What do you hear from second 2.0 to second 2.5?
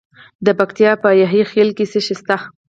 شی شته؟